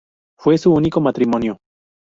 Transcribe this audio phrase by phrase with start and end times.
[0.39, 1.59] Fue su único matrimonio.